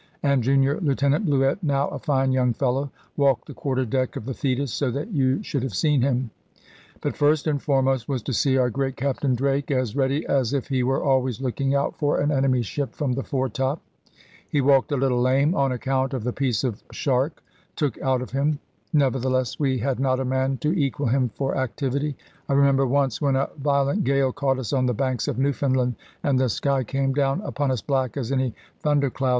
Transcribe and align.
And 0.23 0.41
junior 0.41 0.79
Lieutenant 0.81 1.27
Bluett, 1.27 1.61
now 1.61 1.87
a 1.89 1.99
fine 1.99 2.31
young 2.31 2.53
fellow, 2.55 2.89
walked 3.15 3.45
the 3.45 3.53
quarter 3.53 3.85
deck 3.85 4.15
of 4.15 4.25
the 4.25 4.33
Thetis, 4.33 4.73
so 4.73 4.89
that 4.89 5.11
you 5.11 5.43
should 5.43 5.61
have 5.61 5.75
seen 5.75 6.01
him. 6.01 6.31
But 7.01 7.15
first 7.15 7.45
and 7.45 7.61
foremost 7.61 8.09
was 8.09 8.23
to 8.23 8.33
see 8.33 8.57
our 8.57 8.71
great 8.71 8.95
Captain 8.97 9.35
Drake; 9.35 9.69
as 9.69 9.95
ready 9.95 10.25
as 10.25 10.55
if 10.55 10.69
he 10.69 10.81
were 10.81 11.03
always 11.03 11.39
looking 11.39 11.75
out 11.75 11.99
for 11.99 12.19
an 12.19 12.31
enemy's 12.31 12.65
ship 12.65 12.95
from 12.95 13.13
the 13.13 13.21
foretop. 13.21 13.79
He 14.49 14.59
walked 14.59 14.91
a 14.91 14.97
little 14.97 15.21
lame, 15.21 15.53
on 15.53 15.71
account 15.71 16.15
of 16.15 16.23
the 16.23 16.33
piece 16.33 16.61
the 16.63 16.73
shark 16.91 17.43
took 17.75 17.95
out 18.01 18.23
of 18.23 18.31
him; 18.31 18.57
nevertheless 18.91 19.59
we 19.59 19.77
had 19.77 19.99
not 19.99 20.19
a 20.19 20.25
man 20.25 20.57
to 20.61 20.73
equal 20.73 21.09
him 21.09 21.29
for 21.29 21.55
activity. 21.55 22.15
I 22.49 22.53
remember 22.53 22.87
once 22.87 23.21
when 23.21 23.35
a 23.35 23.51
violent 23.55 24.03
gale 24.03 24.31
caught 24.33 24.57
us 24.57 24.73
on 24.73 24.87
the 24.87 24.95
banks 24.95 25.27
of 25.27 25.37
Newfoundland, 25.37 25.93
and 26.23 26.39
the 26.39 26.49
sky 26.49 26.83
came 26.83 27.13
down 27.13 27.41
upon 27.41 27.69
us 27.69 27.81
black 27.83 28.17
as 28.17 28.31
any 28.31 28.55
thunder 28.79 29.11
cloud. 29.11 29.29